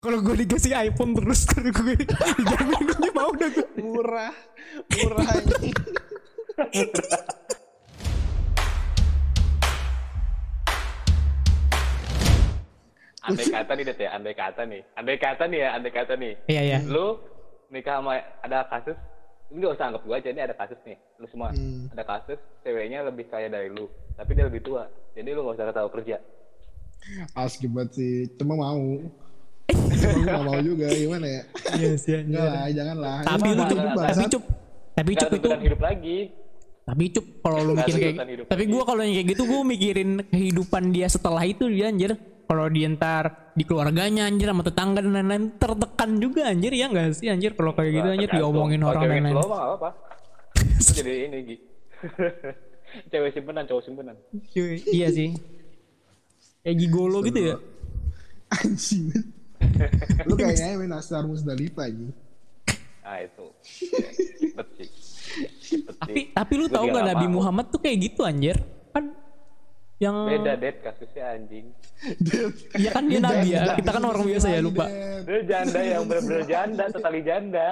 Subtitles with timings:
[0.00, 3.66] Kalau gue dikasih iPhone terus terus gue dijamin gue mau dah gue.
[3.84, 4.32] murah
[4.96, 5.70] murah ini
[13.20, 14.10] Andai kata nih, Det ya.
[14.16, 14.80] Andai kata nih.
[14.96, 16.32] Andai kata nih ya, andai kata nih.
[16.48, 16.78] Iya iya.
[16.88, 17.20] Lu
[17.68, 18.96] nikah sama ada kasus,
[19.52, 20.96] ini gak usah anggap gua aja, ini ada kasus nih.
[21.20, 21.92] Lu semua, Hmm.
[21.92, 23.86] ada kasus, ceweknya lebih kaya dari lu.
[24.16, 24.88] Tapi dia lebih tua.
[25.12, 26.16] Jadi lu gak usah ketawa kerja.
[27.32, 29.00] asli banget sih cuma mau
[29.72, 31.42] cuma gue gak mau juga gimana ya
[31.76, 34.42] Iya sih enggak lah janganlah Tapi Emang lu cup, tapi cup,
[34.94, 36.18] tapi cup itu, hidup lagi.
[36.80, 38.16] tapi cup kalau lu Nggak mikir kayak,
[38.50, 42.18] tapi gue kalau yang kayak gitu gue mikirin kehidupan dia setelah itu dia anjir.
[42.44, 47.14] Kalau dia ntar di keluarganya anjir sama tetangga dan lain-lain tertekan juga anjir ya enggak
[47.14, 49.38] sih anjir kalau kayak gitu anjir diomongin orang dan lain-lain.
[49.38, 49.90] apa-apa.
[50.58, 51.56] Itu jadi ini, Gi.
[53.14, 54.16] Cewek simpenan, cowok simpenan.
[54.90, 55.30] Iya sih.
[56.60, 57.56] Kayak gigolo gitu ya.
[58.50, 59.14] anjing
[60.28, 62.08] lu kayaknya main Asar Musdalifah aja
[63.00, 63.46] Ah, itu.
[63.64, 64.86] Sih.
[65.58, 65.80] Sih.
[65.88, 67.26] Tapi tapi lu juga gak nggak Nabi.
[67.26, 68.54] Muhammad tuh kayak gitu anjir?
[68.92, 69.16] Kan
[69.98, 70.78] yang Beda, Det.
[70.84, 71.74] Kasusnya anjing.
[72.76, 73.74] Iya kan dia nabi ya.
[73.74, 74.86] Kita kan orang biasa ya lupa.
[75.26, 77.70] Dia janda yang bener-bener janda, totali janda.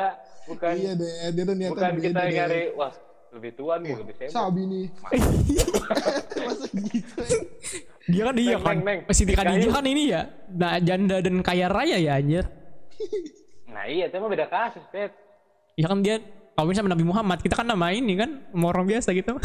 [0.49, 2.93] Bukan iya deh dia tuh niatan bukan kita nyari, wah
[3.29, 4.33] lebih tua nih, lebih sibuk.
[4.33, 4.87] sabi nih
[6.48, 7.41] masa gitu ya?
[8.09, 8.77] Dia kan iya kan.
[9.12, 10.33] Siti Khadijah kan ini ya.
[10.48, 12.49] Nah, janda dan kaya raya ya anjir.
[13.69, 15.12] Nah iya, itu mah beda kasus, Det.
[15.77, 16.17] Ya kan dia
[16.56, 19.37] kalau misalnya Nabi Muhammad, kita kan nama ini kan sama orang biasa gitu.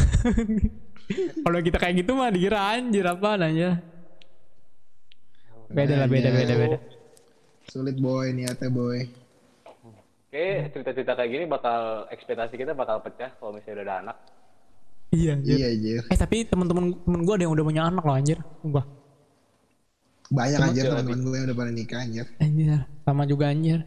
[1.44, 3.84] kalau kita kayak gitu mah dikira anjir apa aja.
[5.68, 6.78] Beda lah, beda, beda, beda.
[7.68, 9.08] sulit boy niatnya boy
[10.34, 14.16] Oke, cerita-cerita kayak gini bakal ekspektasi kita bakal pecah kalau misalnya udah ada anak.
[15.14, 15.54] Iya, anjir.
[15.54, 18.38] iya anjir Eh tapi teman-teman temen gue ada yang udah punya anak loh anjir.
[18.66, 18.82] Gua.
[20.26, 23.78] banyak Cuma- anjir teman-teman gue yang udah pada nikah anjir Anjir, sama juga anjir.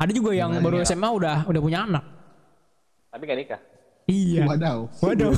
[0.00, 0.84] Ada juga yang Gimana baru ya?
[0.88, 2.04] SMA udah udah punya anak.
[3.12, 3.60] Tapi gak nikah.
[4.08, 4.42] Iya.
[4.48, 5.36] wadaw Waduh.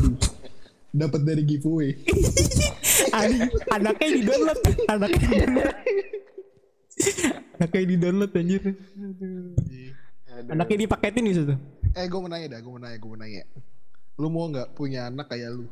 [1.02, 1.90] dapat dari giveaway
[3.18, 5.74] An- anaknya di download, anaknya di download.
[7.58, 8.62] anaknya di download anjir.
[10.32, 11.54] Anaknya dipaketin di situ.
[11.92, 13.42] eh gue mau nanya dah gue mau nanya gue mau nanya
[14.14, 15.68] lu mau nggak punya anak kayak lu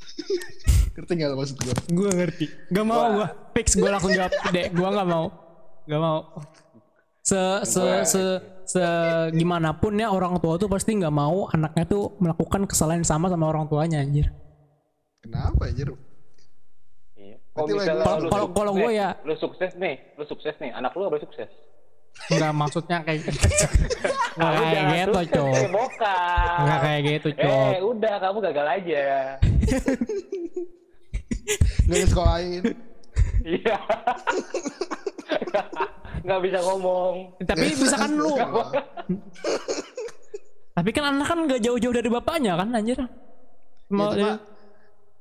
[0.94, 2.46] ngerti nggak lo maksud gue Gue ngerti.
[2.68, 3.26] Gak mau gue.
[3.52, 4.32] Fix gue langsung jawab.
[4.48, 5.26] Dek, gue gak mau.
[5.84, 6.18] Gak mau.
[7.20, 8.22] Se se se
[8.64, 8.82] se
[9.30, 13.28] gimana pun ya orang tua tuh pasti nggak mau anaknya tuh melakukan kesalahan yang sama
[13.28, 14.32] sama orang tuanya anjir.
[15.20, 15.92] kenapa anjir
[17.12, 17.36] Iya.
[17.52, 21.50] Kalau Kalau- gua ya- lu sukses nih, lu sukses nih, anak lu apa sukses?
[22.30, 23.38] Enggak maksudnya kayak gitu.
[24.38, 25.50] Nggak Lu kayak gitu, sukses cok.
[25.50, 26.58] nih, bokap.
[26.62, 27.70] Nggak kayak gitu, cok.
[27.74, 29.02] Eh, udah kamu gagal aja.
[31.90, 32.62] gak ada sekolahin
[33.42, 33.76] Iya.
[36.24, 37.14] Nggak bisa ngomong.
[37.42, 38.30] Tapi misalkan lu
[40.70, 43.00] Tapi kan anak kan gak jauh-jauh dari bapaknya kan anjir.
[43.90, 44.46] Mau, ya, cuma,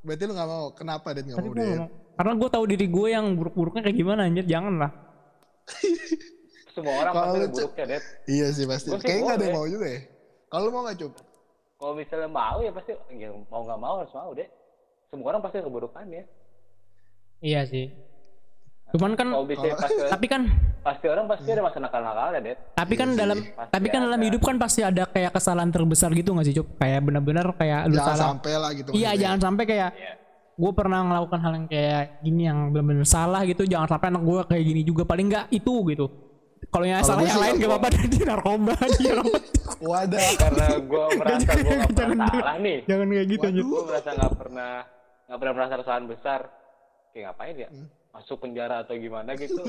[0.06, 1.90] berarti lu gak mau kenapa dan gak tapi mau
[2.20, 4.92] karena gue tahu diri gue yang buruk-buruknya kayak gimana anjir jangan lah.
[6.80, 8.00] Semua orang Kalau pasti buruknya, Det.
[8.26, 10.00] iya sih pasti sih kayaknya gak ada yang mau juga ya
[10.48, 11.14] kalau mau gak cup
[11.76, 14.48] Kalau misalnya mau ya pasti ya mau nggak mau harus mau, deh.
[15.06, 16.24] Semua orang pasti ada keburukannya.
[17.40, 17.88] Iya sih.
[18.90, 20.42] Cuman kan bisa kalau- pasti, tapi kan
[20.82, 22.56] pasti orang pasti ada masa nakal-nakalnya, Det.
[22.74, 24.26] tapi kan dalam Pasti tapi kan dalam ada.
[24.26, 26.68] hidup kan pasti ada kayak kesalahan terbesar gitu gak sih Cuk?
[26.76, 28.28] Kayak benar-benar kayak lu jangan salah.
[28.34, 29.22] sampai lah gitu Iya maksudnya.
[29.22, 30.12] jangan sampai kayak Iya.
[30.58, 34.40] gue pernah melakukan hal yang kayak gini yang benar-benar salah gitu jangan sampai anak gue
[34.50, 36.06] kayak gini juga paling nggak itu gitu
[36.70, 39.38] kalau yang salah yang lain gak apa-apa dia narkoba dia apa
[39.80, 42.78] wadah Karena gue merasa gue jangan pernah salah nih.
[42.86, 44.74] jangan kayak gitu anjir Gue merasa nggak pernah
[45.26, 46.40] nggak pernah merasa kesalahan besar.
[47.10, 47.70] Kayak ngapain ya?
[47.70, 47.88] Hmm.
[48.10, 49.62] Masuk penjara atau gimana gitu.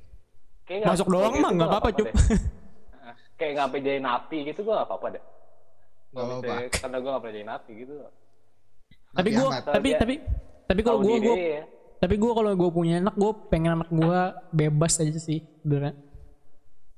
[0.66, 2.14] Kayak masuk doang gitu mah nggak apa-apa Cuk deh.
[2.14, 3.14] Heeh.
[3.34, 5.22] Kayak ngapain jadi napi gitu gue nggak apa-apa deh.
[6.10, 6.40] Apa-apa.
[6.60, 7.94] bisa- Karena gue nggak pernah jadi napi gitu.
[9.10, 10.14] tapi gue tapi tapi
[10.64, 11.62] tapi kalau gue gue ya.
[11.96, 15.94] tapi gue kalau gue punya anak gue pengen anak gue bebas aja sih sebenarnya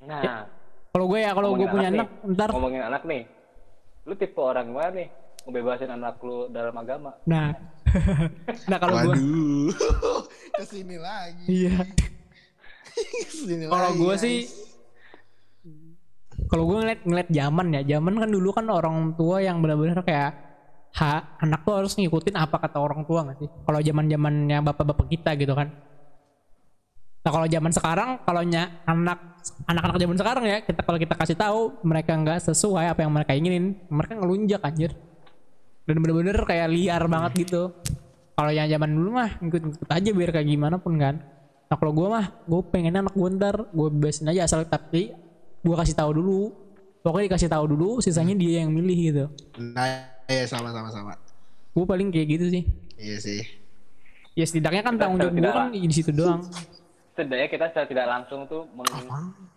[0.06, 0.46] Nah,
[0.94, 2.48] kalau gue ya kalau gue punya anak nih, ntar.
[2.54, 3.22] Ngomongin anak nih.
[4.06, 5.08] Lu tipe orang gimana nih?
[5.46, 7.10] Ngebebasin anak lu dalam agama.
[7.26, 7.52] nah.
[8.70, 9.70] Nah kalau gue waduh.
[10.58, 11.44] Ke sini lagi.
[11.48, 11.84] Iya.
[13.68, 14.36] Kalau gue sih
[16.46, 17.82] kalau gue ngeliat ngeliat zaman ya.
[17.96, 20.32] Zaman kan dulu kan orang tua yang benar-benar kayak
[20.96, 23.48] ha anak tuh harus ngikutin apa kata orang tua nggak sih?
[23.64, 25.68] Kalau zaman zamannya bapak-bapak kita gitu kan
[27.26, 29.18] nah kalau zaman sekarang kalau anak
[29.66, 33.34] anak-anak zaman sekarang ya kita kalau kita kasih tahu mereka nggak sesuai apa yang mereka
[33.34, 34.94] inginin mereka ngelunjak anjir
[35.90, 37.74] dan bener-bener kayak liar banget gitu
[38.38, 41.18] kalau yang zaman dulu mah ikut-ikut aja biar kayak gimana pun kan
[41.66, 45.10] Nah kalau gue mah, gue pengennya anak gue ntar gue bebasin aja asal tapi
[45.62, 46.54] gue kasih tahu dulu.
[47.02, 49.24] Pokoknya dikasih tahu dulu, sisanya dia yang milih gitu.
[49.62, 51.14] Nah, iya sama sama sama.
[51.70, 52.62] Gue paling kayak gitu sih.
[52.98, 53.42] Iya sih.
[54.34, 56.42] Ya setidaknya kan tanggung jawab gue kan di situ doang.
[57.16, 58.86] Setidaknya kita secara tidak langsung tuh meng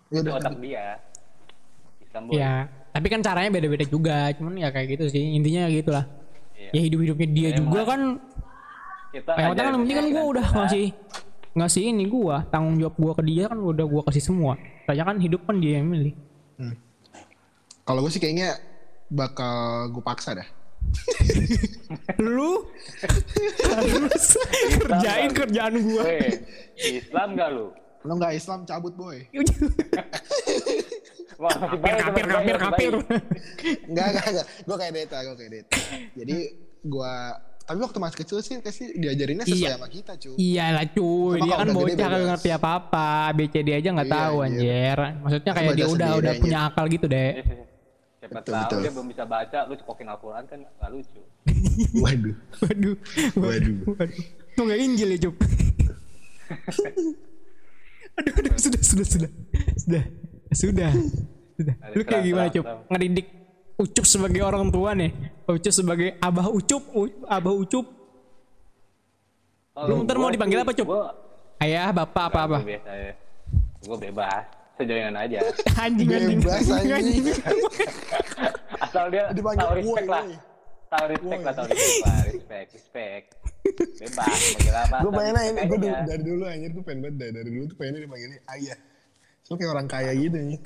[0.09, 0.33] Ya udah.
[0.39, 0.97] otak dia.
[2.01, 2.31] Istanbul.
[2.33, 2.53] Ya,
[2.89, 4.31] tapi kan caranya beda-beda juga.
[4.33, 5.35] Cuman ya kayak gitu sih.
[5.35, 6.05] Intinya gitulah.
[6.55, 6.69] Iya.
[6.73, 8.01] Ya hidup-hidupnya dia Ya, juga kan.
[9.09, 10.57] Kita Yang penting kan, penting kan gue udah kita.
[10.57, 10.85] ngasih
[11.49, 14.53] ngasih ini gue tanggung jawab gue ke dia kan udah gue kasih semua.
[14.85, 16.13] Soalnya kan hidup kan dia yang milih.
[17.83, 18.53] Kalau gue sih kayaknya
[19.09, 19.53] bakal
[19.89, 20.45] gue paksa dah.
[22.17, 22.67] Lu
[23.65, 24.25] harus
[24.77, 26.03] kerjain kerjaan gue.
[26.03, 26.31] Weh,
[26.77, 27.67] Islam gak lu?
[27.99, 29.17] Lo nggak Islam cabut boy.
[31.39, 32.93] Wah, Kapir, kapir, kapir.
[32.99, 33.15] baik.
[33.87, 34.45] Enggak enggak enggak.
[34.59, 35.77] Gue kayak Deta, gue kayak Deta.
[36.13, 36.37] Jadi
[36.81, 37.13] gue
[37.61, 39.77] tapi waktu masih kecil sih kasih diajarinnya sesuai Iya.
[39.77, 40.33] sama kita cuy.
[40.35, 44.45] Iyalah cuy, Cuma dia kan bocah kagak ngerti apa-apa, BCD aja nggak Iya, tahu iya.
[44.49, 44.97] anjir.
[45.21, 47.31] Maksudnya kayak dia udah udah punya akal gitu deh.
[48.29, 48.79] Siapa Betul, tahu betul.
[48.85, 51.21] dia belum bisa baca, lu cekokin Al-Quran kan gak lucu.
[51.97, 52.35] Waduh.
[52.61, 52.95] Waduh,
[53.33, 53.75] Waduh.
[53.97, 54.17] waduh.
[54.53, 55.35] Lu nggak injil ya Cup?
[58.19, 59.31] aduh, aduh, sudah, sudah, sudah,
[59.81, 60.03] sudah,
[60.53, 60.91] sudah,
[61.57, 61.75] sudah.
[61.97, 62.85] Lu kayak gimana keras.
[62.93, 63.27] Ngedidik
[63.79, 65.09] Ucup sebagai orang tua nih,
[65.49, 66.83] Ucup sebagai abah Ucup,
[67.25, 67.85] abah Ucup,
[69.79, 70.85] Lu ntar mau dipanggil apa, Cup?
[70.85, 71.15] Gua,
[71.63, 72.57] ayah, bapak, apa apa?
[72.61, 73.13] Gua biasa ya.
[73.79, 74.43] Gue bebas,
[74.79, 75.39] sejoinan aja.
[75.83, 77.23] Anjing, anjing, Bebas, anjing.
[78.87, 80.23] Asal dia tahu respect woi, lah.
[80.89, 83.25] Tahu respect lah, tahu respect lah, respect, respect.
[83.99, 84.39] Bebas,
[84.71, 84.97] apa?
[85.03, 86.01] Gue pengennya ini, gue aja.
[86.07, 87.29] dari dulu anjir gue pengen banget dah.
[87.35, 88.79] Dari dulu tuh pengennya dipanggilnya ayah.
[89.43, 90.59] So kayak orang kaya gitu nih.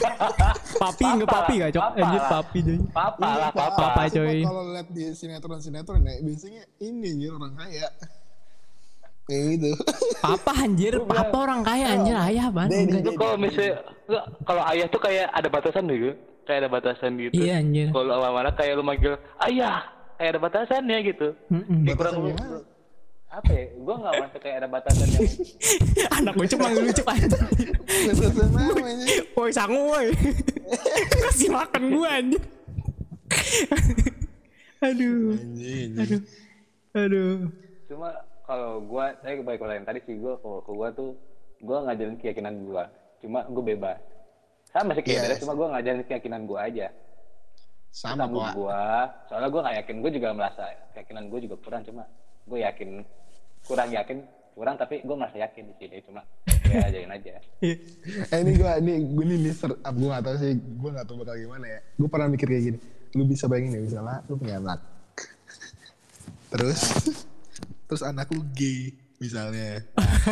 [0.82, 1.82] Papi nggak papi gak Cok?
[1.82, 2.78] Papa Anjir papi coy.
[2.92, 3.84] Papa lah, papa.
[3.96, 4.38] Papa, coy.
[4.44, 7.88] Kalau lihat di sinetron-sinetron ya, biasanya ini anjir orang kaya.
[9.30, 9.70] Kayak gitu.
[10.26, 13.00] Papa anjir, papa orang kaya anjir, ayah Enggak.
[13.00, 16.12] Itu kalau misalnya, enggak, kalau ayah tuh kayak ada batasan gitu.
[16.44, 17.32] Kayak ada batasan gitu.
[17.32, 17.88] Iya anjir.
[17.88, 19.14] Kalau mana kayak lu manggil
[19.48, 19.80] ayah,
[20.20, 21.28] kayak ada batasannya gitu.
[21.48, 21.88] Mm-mm.
[21.88, 22.14] Kayak kurang
[23.30, 23.64] apa ya?
[23.78, 25.22] Gua nggak merasa kayak ada batasan yang
[26.18, 27.38] Anak gue cuma manggil lucu aja.
[28.10, 29.06] Batasan namanya.
[29.38, 30.06] Woi sangu woi.
[31.30, 32.42] Kasih makan gua anjir.
[34.82, 35.38] aduh,
[36.02, 36.20] aduh,
[36.98, 37.36] aduh.
[37.86, 38.10] cuma
[38.50, 41.14] kalau gua saya baik yang tadi sih gua kalau ke gua tuh
[41.62, 42.90] gua ngajarin keyakinan gua
[43.22, 44.02] cuma gua bebas
[44.74, 45.22] sama sih kayak Yes.
[45.22, 46.90] beda, cuma gua ngajarin keyakinan gua aja
[47.94, 50.62] Sama gua soalnya gua nggak yakin gua juga merasa
[50.98, 52.02] keyakinan gua juga kurang cuma
[52.50, 53.06] gua yakin
[53.70, 54.18] kurang yakin
[54.58, 56.26] kurang tapi gua merasa yakin di sini cuma
[56.66, 60.58] ya ajarin aja Eh ini gue ini gue ini nih ser, gue gak tau sih
[60.58, 61.80] gue gak tau bakal gimana ya.
[61.98, 62.78] Gue pernah mikir kayak gini.
[63.18, 64.80] Lu bisa bayangin ya misalnya lu punya anak.
[66.54, 66.78] Terus
[67.90, 69.82] terus anak lu gay misalnya.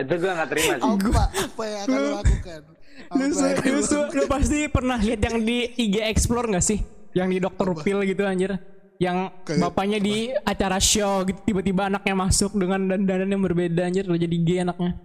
[0.00, 2.60] itu gua nggak terima sih Apa apa yang akan lu lakukan?
[2.64, 6.80] Lu, Apa lu, lu lu pasti pernah lihat yang di IG Explore gak sih?
[7.12, 8.56] Yang di Dokter Pil gitu anjir.
[8.96, 14.08] Yang Kayak bapaknya di acara show gitu tiba-tiba anaknya masuk dengan dandanan yang berbeda anjir
[14.08, 14.96] lo jadi gay anaknya.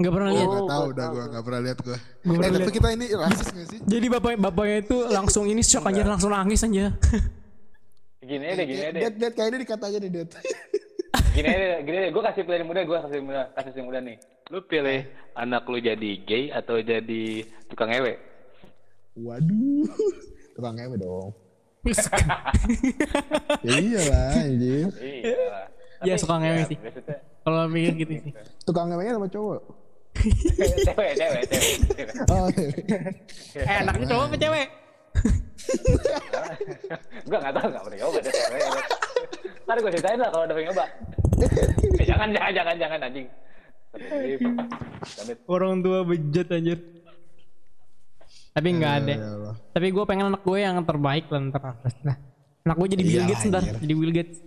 [0.00, 0.48] Nggak pernah lihat.
[0.48, 1.98] Gak tau udah gue gak pernah lihat gue.
[2.00, 3.84] Gua Eh pernah tapi kita ini rasis gak sih?
[3.84, 6.96] Jadi bapak bapaknya itu langsung ini shock anjir langsung nangis anjir.
[8.24, 10.28] gini aja deh gini aja deh Dead, dead kayaknya dikata aja nih Dead.
[11.36, 14.00] gini aja deh, gini aja gue kasih pilihan muda gue kasih muda kasih yang muda
[14.00, 14.16] nih
[14.48, 15.00] lu pilih
[15.32, 17.24] anak lu jadi gay atau jadi
[17.68, 18.14] tukang ewe
[19.14, 19.86] Waduh.
[20.54, 21.30] Tukang ngewe dong.
[23.66, 24.90] ya iyalah anjir.
[24.98, 25.66] iya
[26.02, 26.78] Iya, suka ngewe ya, sih.
[27.42, 28.32] Kalau mikir gitu sih.
[28.66, 29.60] Tukang ngewenya sama cowok.
[30.14, 32.46] cewek cewek cewek Oh,
[33.54, 34.68] Eh anaknya cowok apa cewek?
[37.24, 38.62] Gue nggak tahu nggak pernah nyoba deh cewek
[39.64, 40.84] ntar gue ceritain lah kalau udah nyoba
[41.96, 43.28] eh, jangan jangan jangan jangan anjing
[45.46, 46.82] Orang tua bejat anjir.
[48.50, 49.14] Tapi nggak ada.
[49.14, 49.54] ya Allah.
[49.70, 51.78] Tapi gue pengen anak gue yang terbaik lah ntar.
[52.02, 52.18] Nah,
[52.64, 54.38] anak gue jadi Bill Iya, Gates ntar, jadi Bill Gates.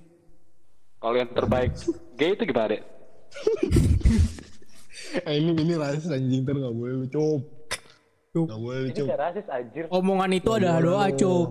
[0.98, 1.72] kalau yang terbaik
[2.18, 2.82] gay itu gimana deh
[5.24, 7.40] Eh ini ini rasis anjing ter gak boleh lu cop.
[8.38, 8.46] Cop.
[8.53, 9.08] Gak boleh lu ini cop.
[9.10, 11.48] gak rasis anjir Omongan itu adalah doa, cup.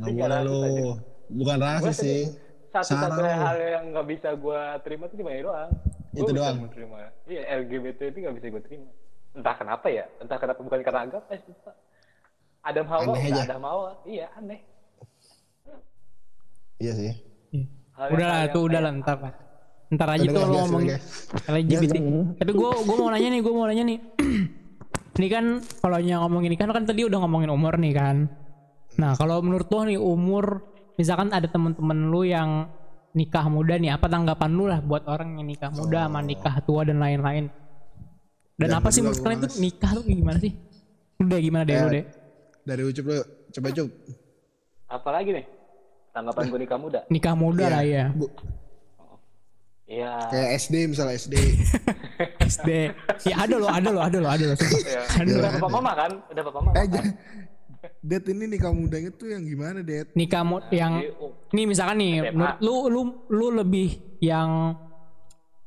[0.00, 0.60] Gak boleh lu.
[1.26, 2.22] Bukan rasis sih.
[2.72, 5.70] satu-satunya hal yang nggak bisa gue terima itu cuma ini doang
[6.12, 6.56] Itu doang.
[7.24, 8.88] iya LGBT itu nggak bisa gue terima
[9.32, 11.72] entah kenapa ya entah kenapa bukan karena agama eh susah
[12.60, 13.42] Adam Hawa Aneh aja.
[13.48, 14.60] Adam Hawa iya aneh
[16.76, 17.12] Iya sih.
[17.96, 19.32] Hal Udah lah, itu udah lah ntar lah.
[19.88, 20.82] Ntar aja tuh lo ngomong
[22.36, 23.98] Tapi gue gue mau nanya nih, gue mau nanya nih.
[25.16, 25.44] ini kan
[25.80, 28.28] kalau yang ngomongin ini kan kan tadi udah ngomongin umur nih kan.
[28.96, 30.60] Nah kalau menurut lo nih umur,
[30.94, 32.68] misalkan ada temen-temen lu yang
[33.12, 36.84] nikah muda nih apa tanggapan lu lah buat orang yang nikah muda sama nikah tua
[36.84, 37.48] dan lain-lain
[38.54, 40.52] dan, Dan apa sih menurut kalian tuh nikah tuh gimana sih
[41.16, 42.04] udah gimana deh lu Eh, deh
[42.62, 43.20] Dari ucup lu,
[43.52, 43.88] coba cup.
[44.86, 45.44] Apalagi nih?
[46.10, 47.00] Tanggapan gue nikah muda.
[47.08, 47.72] nikah muda Iya.
[47.72, 48.26] lah ya Bu,
[49.86, 50.12] Iya.
[50.26, 51.34] kayak SD misalnya SD.
[52.42, 52.70] SD
[53.30, 54.58] ya ada loh ada loh ada loh ada loh.
[54.58, 55.00] Iya.
[55.14, 56.10] ada loh Udah bapak mama kan?
[56.26, 56.74] Udah bapak mama.
[56.74, 57.04] eh, kan?
[58.02, 60.10] Det ini nikah mudanya tuh yang gimana, Det?
[60.12, 62.58] nikah mu- yang oh, nih misalkan nih SMA.
[62.60, 64.74] lu lu lu lebih yang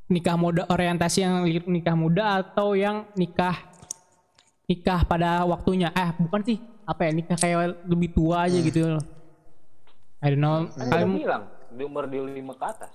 [0.06, 1.36] nikah muda orientasi yang
[1.66, 3.56] nikah muda atau yang nikah
[4.66, 9.04] nikah pada waktunya eh bukan sih apa ya nikah kayak lebih tua aja gitu loh
[10.20, 12.92] I don't know Kan bilang di umur di lima ke atas.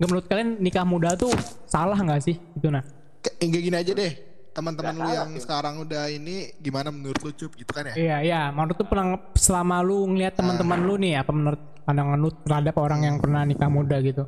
[0.00, 1.28] Nggak menurut kalian nikah muda tuh
[1.64, 2.80] salah nggak sih gitu nah
[3.20, 4.12] Kayak enggak gini aja deh.
[4.50, 5.44] Teman-teman lu yang sih.
[5.44, 7.94] sekarang udah ini gimana menurut lu cup gitu kan ya?
[7.94, 12.28] iya iya menurut tuh pernah selama lu ngeliat teman-teman lu nih apa menurut pandangan lu
[12.40, 14.24] terhadap orang yang pernah nikah muda gitu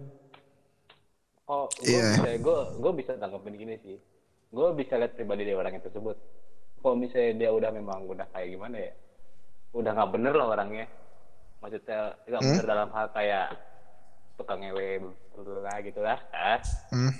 [1.45, 2.17] Oh, gue Iya.
[2.17, 3.97] bisa, gue, gue bisa tanggapin gini sih.
[4.49, 6.17] Gue bisa lihat pribadi dari orang yang tersebut.
[6.79, 8.93] Kalau misalnya dia udah memang udah kayak gimana ya,
[9.73, 10.87] udah nggak bener lah orangnya.
[11.59, 13.47] Maksudnya nggak bener dalam hal kayak
[14.37, 15.03] tukang ngewe
[15.63, 16.19] lah gitu lah.
[16.33, 16.61] Ah.
[16.93, 17.13] Hmm.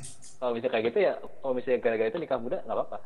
[0.43, 2.99] Kalau misalnya kayak gitu ya, kalau misalnya gara-gara itu nikah muda nggak apa-apa.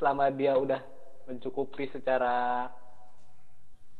[0.00, 0.80] Selama dia udah
[1.28, 2.64] mencukupi secara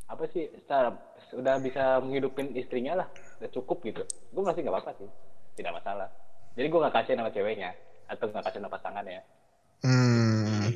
[0.08, 0.96] apa sih, secara
[1.36, 3.08] udah bisa menghidupin istrinya lah,
[3.42, 4.02] udah cukup gitu.
[4.32, 5.08] Gue masih nggak apa-apa sih,
[5.60, 6.08] tidak masalah.
[6.56, 7.70] Jadi gue nggak kasih nama ceweknya
[8.08, 9.22] atau nggak kasih nama pasangannya.
[9.84, 10.68] Hmm.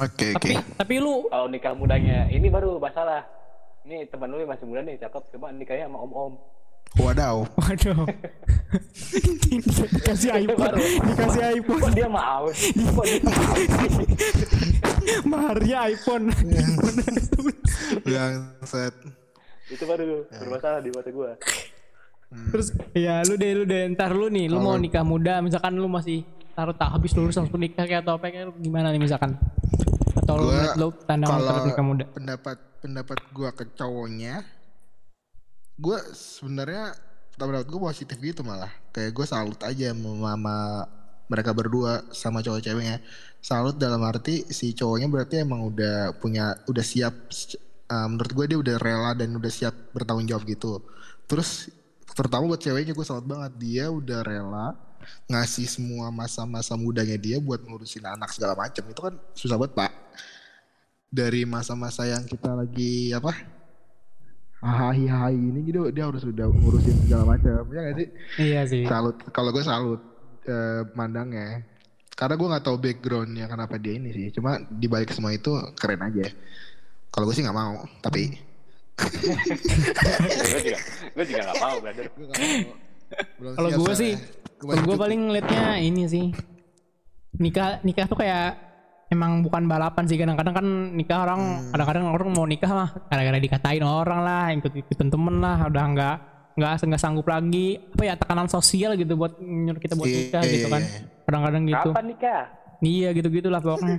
[0.00, 0.40] Oke, oke.
[0.40, 3.24] tapi tapi lu Kalau nikah mudanya ini baru masalah.
[3.82, 6.32] Ini teman lu yang masih muda nih, cakep, cuma nikahnya sama om-om.
[6.92, 7.48] Wadaw.
[7.56, 8.04] waduh
[9.96, 12.44] dikasih iPhone dikasih iPhone Kok dia mau?
[13.00, 13.54] Kok dia mau?
[15.24, 16.28] maharnya iPhone
[18.12, 18.92] yang set.
[19.72, 21.30] Itu baru bermasalah di mata gue.
[22.52, 25.88] Terus ya lu deh lu deh ntar lu nih lu mau nikah muda misalkan lu
[25.88, 29.36] masih taruh tak habis lulus langsung nikah kayak atau apa kayak gimana nih misalkan
[30.16, 32.04] atau Gua menurut lu pandangan kalau terhadap muda?
[32.12, 34.34] pendapat pendapat gua ke cowoknya
[35.80, 36.94] gua sebenarnya
[37.34, 38.70] pendapat gua positif gitu malah.
[38.92, 40.58] Kayak gua salut aja sama,
[41.32, 43.00] mereka berdua sama cowok ceweknya
[43.42, 47.14] salut dalam arti si cowoknya berarti emang udah punya udah siap
[47.90, 50.78] eh, menurut gue dia udah rela dan udah siap bertanggung jawab gitu.
[51.26, 51.72] Terus
[52.12, 53.52] terutama buat ceweknya gue salut banget.
[53.58, 54.76] Dia udah rela
[55.28, 59.92] ngasih semua masa-masa mudanya dia buat ngurusin anak segala macam itu kan susah banget pak.
[61.12, 63.32] Dari masa-masa yang kita lagi apa
[64.62, 68.08] hai hai ini gitu dia harus udah ngurusin segala macam ya gak sih?
[68.38, 68.82] Iya sih.
[68.86, 69.18] Salut.
[69.34, 70.00] Kalau gue salut
[70.46, 71.66] eh, mandangnya
[72.12, 74.26] karena gue nggak tahu backgroundnya kenapa dia ini sih.
[74.30, 76.30] Cuma di balik semua itu keren aja.
[77.10, 78.38] Kalau gue sih nggak mau tapi
[79.02, 80.78] gue juga,
[81.16, 82.06] gue juga nggak mau, brother.
[83.56, 84.12] Kalau gue sih
[84.58, 86.26] Gua kalau gue paling ngeliatnya ini sih
[87.34, 88.54] nikah nikah tuh kayak
[89.08, 91.70] emang bukan balapan sih kadang-kadang kan nikah orang Hmm.
[91.74, 96.16] kadang-kadang orang mau nikah mah gara-gara dikatain orang lah ikut ikutan temen lah udah nggak
[96.52, 100.42] nggak nggak sanggup lagi apa ya tekanan sosial gitu buat nyuruh kita buat Iya, nikah
[100.44, 101.00] iya, gitu kan iya.
[101.24, 102.42] kadang-kadang gitu Kapan nikah?
[102.82, 103.98] Iya gitu gitulah pokoknya.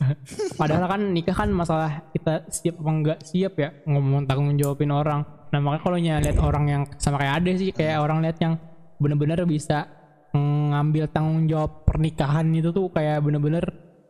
[0.60, 5.20] Padahal kan nikah kan masalah kita siap apa enggak siap ya ngomong tanggung jawabin orang.
[5.52, 8.56] Nah makanya kalau lihat orang yang sama kayak Ade sih kayak orang lihat yang
[8.96, 9.84] bener-bener bisa
[10.32, 13.60] ngambil tanggung jawab pernikahan itu tuh kayak bener-bener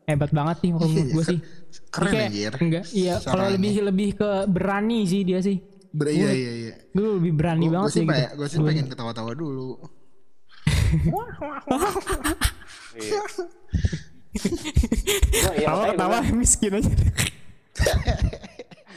[0.05, 1.39] hebat banget sih menurut Iya, gue ke- sih.
[1.89, 2.53] keren Kayak anjir.
[2.57, 5.59] Enggak, iya kalau lebih lebih ke berani sih dia sih.
[5.91, 8.33] Ber- iya iya iya Gue lebih berani gue banget sih sih gitu.
[8.33, 9.77] gue sih pengen ketawa-tawa dulu
[12.93, 13.21] Iya.
[15.35, 16.93] Gua, iya, Tawa ketawa gua- miskin aja.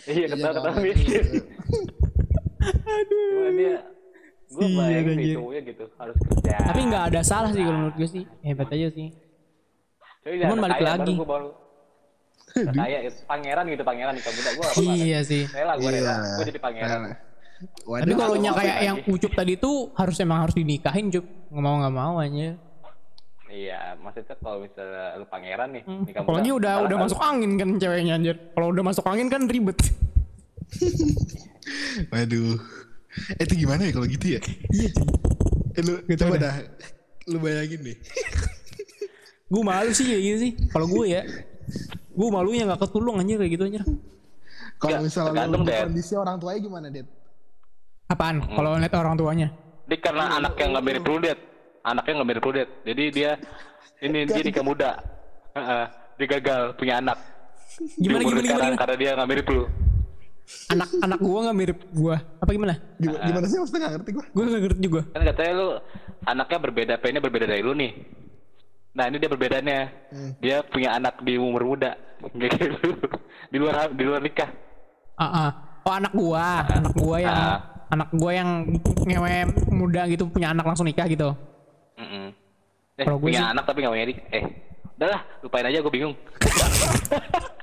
[0.06, 1.25] Iya, ketawa ketawa Iya, miskin.
[3.06, 3.78] Cuma dia,
[4.46, 6.56] gue Iya, gitu harus kerja.
[6.64, 8.24] Tapi nggak ada salah sih kalau menurut gue sih.
[8.42, 9.08] Hebat aja sih.
[10.22, 11.14] Cuy, Cuman anak balik kaya, lagi.
[11.14, 11.50] Baru gue baru
[12.56, 15.44] kayak pangeran gitu pangeran nikah muda gue Iya sih.
[15.52, 16.34] rela gue rela Iya.
[16.40, 17.00] gue jadi pangeran.
[17.56, 21.62] Tapi Waduh, kalau nya kayak yang ucup tadi tuh harus emang harus dinikahin cup nggak
[21.62, 22.56] mau nggak mau aja.
[23.48, 27.70] iya maksudnya kalau misalnya lu pangeran nih nikah muda Pokoknya udah udah masuk angin kan
[27.76, 28.36] ceweknya anjir.
[28.52, 29.80] Kalau udah masuk angin kan ribet.
[32.12, 32.58] Waduh.
[33.40, 34.42] Eh, itu gimana ya kalau gitu ya?
[34.72, 34.92] Iya.
[35.76, 36.56] Eh, lu coba dah.
[37.32, 37.98] Lu bayangin nih.
[39.52, 40.52] gue malu sih kayak gitu sih.
[40.74, 41.22] Kalau gue ya,
[42.12, 43.84] gue malunya nggak ketulung anjir kayak gitu anjir.
[44.76, 47.08] Kalau misalnya lu kondisi orang tuanya gimana, Det?
[48.12, 48.44] Apaan?
[48.44, 49.48] Kalau lihat orang tuanya.
[49.86, 51.38] Dia karena anaknya nggak mirip lu det
[51.86, 53.32] anaknya nggak mirip lu det jadi dia
[54.02, 54.92] ini dia nikah muda
[55.56, 55.86] Heeh,
[56.20, 57.18] dia gagal punya anak
[58.02, 58.42] Gimana gimana gimana?
[58.42, 58.82] sekarang gimana?
[58.82, 59.64] karena dia nggak mirip lu
[60.68, 64.25] anak anak gua nggak mirip gua apa gimana Gimana, gimana sih maksudnya gak ngerti gue?
[64.30, 65.68] gua nggak ngerti juga Kan katanya lu
[66.24, 67.92] anaknya berbeda, pengennya berbeda dari lu nih.
[68.92, 69.80] Nah ini dia perbedaannya.
[70.40, 71.94] Dia punya anak di umur muda.
[72.32, 72.90] Kayak gitu.
[73.48, 74.50] Di luar di luar nikah.
[75.16, 75.50] ah ah.
[75.82, 77.60] oh anak gua anak gua yang Ah.
[77.88, 78.50] anak gua yang
[79.02, 79.36] ngewe
[79.70, 81.30] muda gitu punya anak langsung nikah gitu
[81.96, 82.34] Mm-mm.
[82.96, 84.18] Eh, Kalau gue punya sih- anak tapi gak punya adik.
[84.30, 84.44] Eh,
[84.96, 86.16] udahlah, lupain aja gue bingung.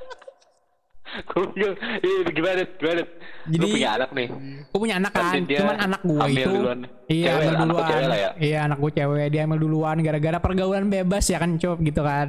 [1.12, 1.76] gue bingung.
[2.00, 3.02] Ih, gimana, gimana?
[3.02, 4.28] Lu Jadi- punya anak nih.
[4.64, 6.80] gua punya anak kan cuman anak hamil itu duluan.
[7.06, 8.30] iya Cewek, anak lu duluan cewek lah ya?
[8.38, 12.28] iya anak gua cewek dia hamil duluan gara-gara pergaulan bebas ya kan cop gitu kan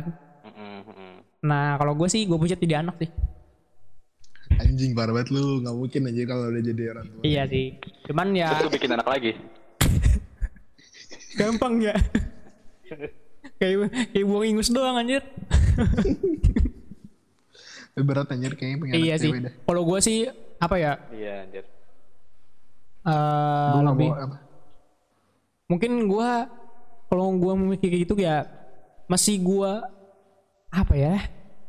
[1.42, 3.08] nah kalau gua sih gua punya tiga anak sih
[4.54, 7.22] Anjing parah banget lu, gak mungkin aja kalau udah jadi orang tua.
[7.22, 7.66] iya sih
[8.04, 9.32] cuman ya Terus lu bikin anak lagi.
[11.40, 11.96] gampang ya
[13.60, 13.78] kayak
[14.10, 15.24] kayak buang ingus doang anjir
[17.96, 19.30] berat anjir kayaknya punya iya sih.
[19.64, 20.26] kalau gua sih
[20.58, 20.98] apa ya?
[21.10, 21.64] Iya, anjir.
[23.04, 24.38] eh Gue lebih mau apa.
[25.66, 26.50] mungkin gua
[27.06, 28.48] kalau gua memikir kayak gitu ya
[29.06, 29.86] masih gua
[30.68, 31.22] apa ya?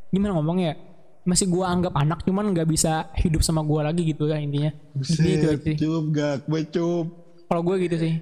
[0.09, 0.79] Gimana ngomongnya?
[1.23, 4.73] Masih gua anggap anak cuman nggak bisa hidup sama gua lagi gitu ya intinya.
[4.95, 5.77] Gitu Buset, sih.
[5.77, 7.07] cup gak, gue cup.
[7.45, 8.15] kalau gue gitu sih.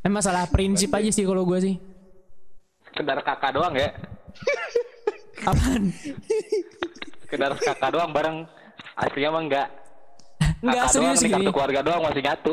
[0.00, 1.74] Eh, masalah prinsip aja sih kalau gue sih.
[2.84, 3.90] Sekedar kakak doang ya.
[5.42, 5.92] apaan
[7.20, 8.36] Sekedar kakak doang bareng
[8.94, 9.68] aslinya mah enggak.
[10.62, 12.52] Enggak Kakak serius doang nih, gini kartu keluarga doang masih nyatu.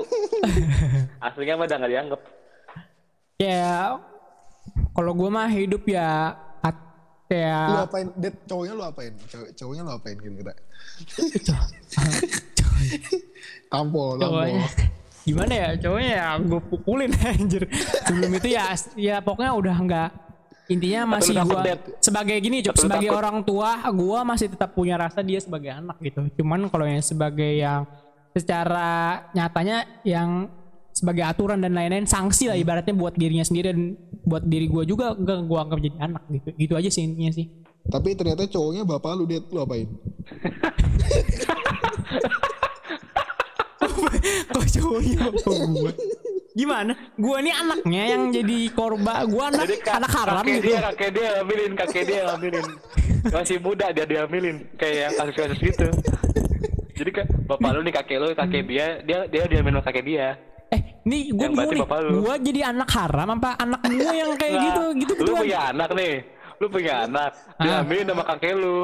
[1.27, 2.21] aslinya mah udah gak dianggap.
[3.35, 3.99] ya
[4.91, 6.91] kalau gue mah hidup ya at-
[7.33, 8.07] Lu apain?
[8.13, 9.09] Det, cowoknya lu apain?
[9.25, 10.53] Cowok, cowoknya lu apain kira-kira?
[13.67, 14.21] Tampol, tampol.
[14.21, 14.67] cowoknya
[15.23, 17.63] gimana ya cowoknya ya gue pukulin anjir
[18.03, 20.09] sebelum itu ya ya pokoknya udah enggak
[20.71, 21.79] intinya masih Dad?
[21.99, 23.19] sebagai gini cok sebagai takut.
[23.19, 27.51] orang tua gue masih tetap punya rasa dia sebagai anak gitu cuman kalau yang sebagai
[27.59, 27.83] yang
[28.31, 30.47] secara nyatanya yang
[30.93, 35.11] sebagai aturan dan lain-lain sanksi lah ibaratnya buat dirinya sendiri dan buat diri gue juga
[35.17, 37.47] enggak gue anggap jadi anak gitu gitu aja sih intinya sih
[37.83, 39.43] Tapi ternyata cowoknya bapak lu, Det.
[39.51, 39.91] Lu apain?
[44.55, 45.91] kok cowoknya bapak gue
[46.53, 50.67] gimana gue ini anaknya yang jadi korban gue anak Jadi kak, anak haram kakek gitu
[50.67, 52.67] dia, kakek dia ambilin, kakek dia ambilin.
[53.25, 55.87] Masih muda dia diambilin, kayak yang kasus-kasus gitu.
[56.93, 60.27] Jadi kan bapak lu nih kakek lu, kakek dia, dia dia diambil sama kakek dia.
[60.69, 62.09] Eh, nih gue Yang mau nih, bapak lu.
[62.21, 65.89] gue jadi anak haram apa anak gue yang kayak Nah, gitu, gitu Lu punya anak
[65.91, 66.13] nih,
[66.55, 67.61] lu punya anak, Ah.
[67.61, 68.77] diambilin sama kakek lu,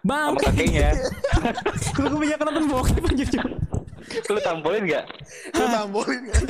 [0.00, 0.90] Bang, sama kakeknya.
[1.90, 3.52] gue kebanyakan nonton bokep anjir cuy.
[4.24, 5.04] Lu tampolin gak?
[5.52, 6.44] Lu tampolin kan?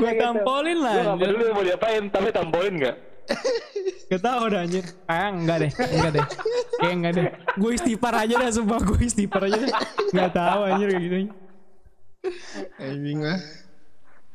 [0.00, 2.96] Gua tampolin lah, Lu gak peduli mau diapain, tapi tampolin gak?
[4.10, 4.82] Gak tau dah anjir.
[5.06, 6.26] Kayak enggak deh, enggak deh.
[6.76, 7.24] Kayak enggak deh.
[7.54, 9.70] Gue istighfar aja dah, sumpah gue istighfar aja deh.
[10.10, 11.16] Gak tau anjir kayak gitu.
[12.80, 13.38] Anjing lah.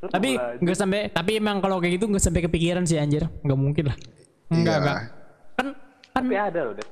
[0.05, 0.29] Tapi
[0.61, 3.27] enggak sampai, tapi emang kalau kayak gitu enggak sampai kepikiran sih anjir.
[3.43, 3.97] Enggak mungkin lah.
[4.47, 4.79] Enggak, Iya.
[4.79, 4.99] enggak.
[5.55, 5.67] Kan,
[6.13, 6.87] kan, Tapi ada loh, deh.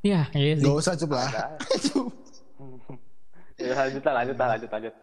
[0.00, 0.64] iya, iya sih.
[0.64, 0.94] Gak usah.
[0.96, 1.44] Ya,
[3.70, 4.94] lanjut lah, lanjut lah, lanjut, lanjut.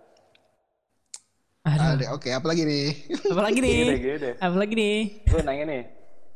[1.65, 2.85] Aduh, oke, apa lagi nih?
[3.33, 3.97] apalagi Gini deh, nih?
[3.97, 4.33] gini deh.
[4.37, 4.97] Apalagi nih?
[5.25, 5.81] Gue nanya nih,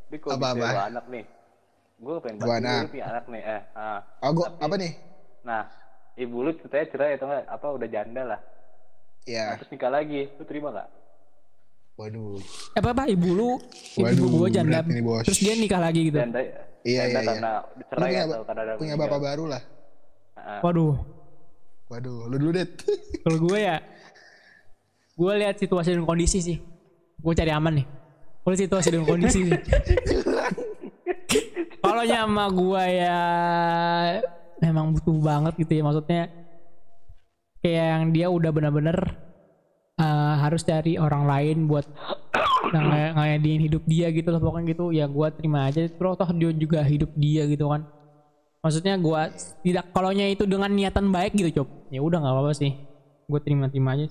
[0.10, 0.66] Bi kalau Apa, bisa apa?
[0.68, 1.24] bawa anak nih,
[1.96, 2.84] gue pengen banget anak.
[2.90, 4.00] punya anak nih, eh, ah.
[4.20, 4.92] Oh, gua, apa nih?
[5.40, 5.62] Nah,
[6.16, 8.40] ibu lu ceritanya cerai atau enggak, apa udah janda lah.
[9.24, 10.90] Ya, Terus nikah lagi, lu terima gak?
[11.94, 12.40] waduh.
[12.74, 13.50] apa apa ibu lu
[13.94, 15.28] ibu Waduh, gua janda berat ini, Bos.
[15.28, 17.20] terus dia nikah lagi gitu Janda, Iya, janda iya, iya.
[17.28, 17.52] karena
[17.84, 19.62] cerai punya, atau karena ada punya bapak baru lah.
[20.34, 20.96] Ah, waduh
[21.90, 22.70] Waduh, lu dulu, Det.
[23.26, 23.82] kalau gue ya
[25.20, 26.58] gue lihat situasi dan kondisi sih.
[27.20, 27.86] Gue cari aman nih.
[28.46, 29.58] Gue lihat situasi dan kondisi sih.
[31.84, 33.20] Kalau nyama gue ya
[34.62, 35.84] memang butuh banget gitu ya.
[35.84, 36.22] Maksudnya
[37.60, 38.98] kayak yang dia udah bener-bener
[40.00, 41.90] eh, harus cari orang lain buat
[42.72, 44.94] ng- ngayadin hidup dia gitu loh pokoknya gitu.
[44.94, 46.14] Ya gue terima aja bro.
[46.16, 47.84] Toh dia juga hidup dia gitu kan
[48.60, 49.22] maksudnya gue
[49.64, 51.70] tidak kalau itu dengan niatan baik gitu cop.
[51.92, 52.72] Ya udah nggak apa-apa sih.
[53.30, 54.08] Gue terima-terima aja.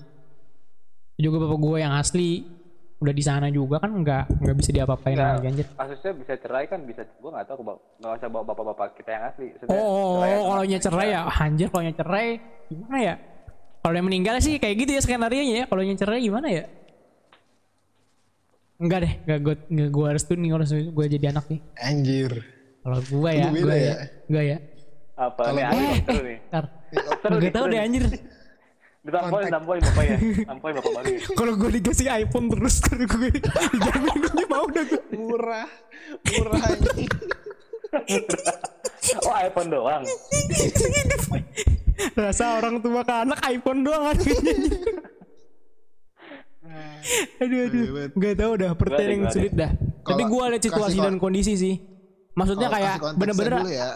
[1.19, 2.59] Juga bapak gue yang asli
[2.99, 5.67] udah di sana juga kan nggak nggak bisa diapa-apain Nggak, lagi anjir.
[5.71, 9.47] Kasusnya bisa cerai kan bisa, gue gak tau, gak usah bawa bapak-bapak kita yang asli.
[9.71, 12.27] Oh, oh, cerai oh kalau nya cerai ya anjir kalau nya cerai
[12.67, 13.15] gimana ya?
[13.79, 16.63] Kalau yang meninggal sih kayak gitu ya skenario nya ya kalau yang cerai gimana ya?
[18.79, 21.59] Enggak deh enggak gue enggak gue harus tuh nih harus gue jadi anak nih.
[21.79, 22.58] Anjir.
[22.89, 23.77] Kalau gue ya gue ya?
[23.77, 24.57] ya enggak ya
[25.13, 26.37] Apa nih, gue- aneh seru nih.
[26.49, 26.65] ntar
[27.37, 28.03] Gak tau deh anjir
[28.99, 30.17] Ditampolin, tampolin bapaknya.
[30.43, 31.07] Tampolin bapak baru.
[31.39, 35.67] Kalau gue dikasih iPhone terus Kalau gue dijamin gue mau udah gue Murah.
[36.27, 36.59] Murah.
[39.21, 40.03] Oh iPhone doang.
[42.19, 44.53] Rasa orang tua ke anak iPhone doang harganya.
[47.39, 48.09] aduh aduh Ribet.
[48.13, 49.71] nggak tahu dah pertanyaan sulit dah
[50.03, 51.75] tapi gue lihat situasi dan kon- kondisi sih
[52.39, 53.89] maksudnya Kalau kayak bener-bener ya.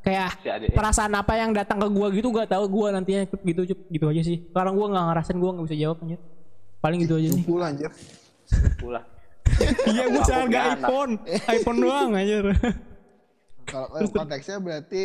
[0.00, 0.66] kayak Ade.
[0.70, 3.80] perasaan apa yang datang ke gue gitu gak tahu gue nantinya gitu Cup.
[3.88, 6.20] gitu aja sih sekarang gue nggak ngerasain gue nggak bisa jawab anjir
[6.78, 7.90] paling gitu aja sih lah anjir.
[8.76, 9.04] Pulah.
[9.90, 10.78] iya gue Aku harga punya anak.
[10.84, 11.12] iPhone
[11.50, 12.44] iPhone doang anjir
[13.66, 15.02] Kalau konteksnya berarti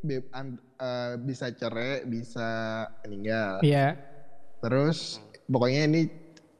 [0.00, 2.48] be- an- eh, bisa cerai, bisa
[3.00, 3.64] meninggal.
[3.64, 3.96] iya
[4.60, 6.02] Terus pokoknya ini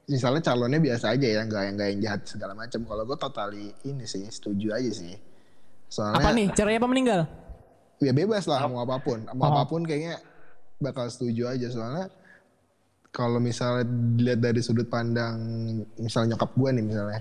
[0.05, 2.81] misalnya calonnya biasa aja ya, nggak yang nggak yang jahat segala macam.
[2.83, 5.13] Kalau gue totali ini sih setuju aja sih.
[5.93, 6.47] Soalnya apa nih?
[6.57, 7.21] Cerai apa meninggal?
[8.01, 9.53] Ya bebas lah mau apa pun, mau Oh.
[9.53, 10.17] apa pun kayaknya
[10.81, 11.69] bakal setuju aja.
[11.69, 12.09] Soalnya
[13.13, 13.85] kalau misalnya
[14.17, 15.37] dilihat dari sudut pandang
[16.01, 17.21] misalnya nyokap gue nih misalnya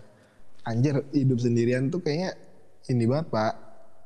[0.63, 2.31] anjir hidup sendirian tuh kayaknya
[2.87, 3.53] ini banget pak.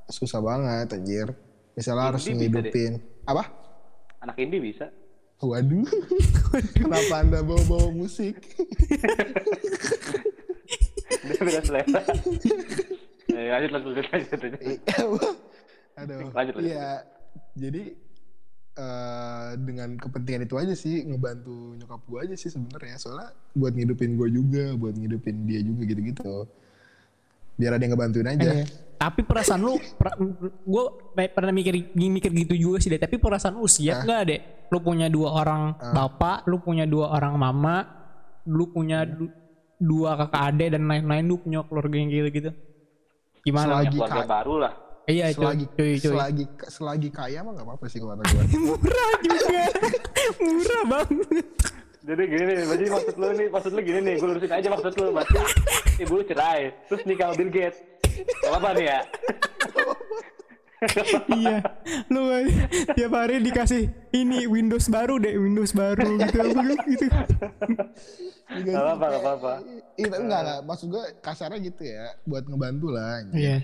[0.10, 1.30] Susah banget anjir.
[1.78, 2.98] Misalnya harus ngidupin.
[3.30, 3.46] Apa?
[4.26, 4.90] Anak indie bisa.
[5.46, 5.86] waduh.
[6.80, 8.34] Kenapa anda bawa-bawa musik?
[11.26, 12.02] Dia beda selera.
[13.36, 14.40] Eh, lanjut lanjut lanjut lanjut.
[14.40, 14.80] lanjut.
[15.96, 16.64] aduh Lanjut, lanjut.
[16.66, 17.04] iya
[17.54, 17.84] jadi
[18.76, 24.16] eh, dengan kepentingan itu aja sih ngebantu nyokap gue aja sih sebenarnya soalnya buat ngidupin
[24.16, 26.48] gue juga buat ngidupin dia juga gitu-gitu
[27.56, 28.66] biar ada yang ngebantuin aja Iya.
[28.96, 29.76] Tapi perasaan lu,
[30.64, 30.84] gue
[31.28, 32.96] pernah mikir mikir gitu juga sih deh.
[32.98, 34.40] Tapi perasaan lu siap nggak deh?
[34.72, 37.84] Lu punya dua orang bapak, lu punya dua orang mama,
[38.48, 39.36] lu punya du-
[39.76, 41.28] dua kakak adik dan lain-lain.
[41.28, 42.52] Lu punya keluarga yang gitu gitu.
[43.46, 43.66] Gimana?
[43.80, 44.74] Selagi Keluarga ka- baru lah.
[45.06, 45.94] Iya selagi cuy, cuy.
[46.02, 48.10] selagi selagi kaya mah gak apa-apa sih gue
[48.66, 49.64] Murah juga,
[50.42, 51.46] murah banget.
[52.02, 54.94] Jadi gini nih, berarti maksud lu nih, maksud lu gini nih, gue lurusin aja maksud
[54.98, 55.38] lu, berarti
[56.02, 57.78] ibu lu cerai, terus nikah sama Bill Gates.
[58.42, 59.00] Gak apa nih ya?
[61.40, 61.58] Iya,
[62.08, 62.46] lu kan
[62.94, 66.40] tiap hari dikasih ini Windows baru deh, Windows baru gitu,
[66.90, 67.06] gitu.
[68.46, 69.54] Gak apa-apa, gak apa-apa.
[69.96, 73.24] itu enggak lah maksud gue kasarnya gitu ya buat ngebantu lah.
[73.32, 73.64] Iya.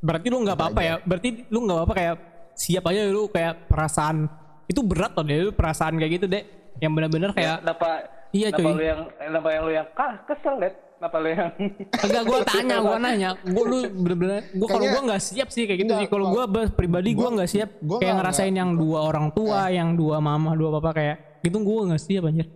[0.00, 0.94] Berarti lu nggak apa-apa ya?
[1.04, 2.14] Berarti lu nggak apa-apa kayak
[2.56, 4.28] siap aja lu kayak perasaan
[4.66, 6.42] itu berat loh deh lu perasaan kayak gitu deh
[6.82, 7.88] yang benar-benar kayak Kenapa?
[8.34, 8.74] Iya, kenapa cuy.
[8.76, 10.72] lu yang, kenapa yang lu yang kah, kesel deh?
[10.96, 11.52] Kenapa lu yang?
[11.92, 15.84] enggak gua tanya gua nanya gua lu bener-bener gua kalau gua nggak siap sih kayak
[15.84, 18.70] gitu Enggak, sih kalau gua ber- pribadi gua nggak siap gua kayak ngerasain nggak- yang
[18.74, 22.48] dua orang tua yang dua mama dua papa kayak gitu gua nggak siap anjir